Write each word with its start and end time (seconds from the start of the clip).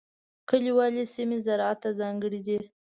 کلیوالي 0.49 1.03
سیمې 1.15 1.37
زراعت 1.45 1.77
ته 1.83 1.89
ځانګړې 1.99 2.39
دي. 2.47 2.59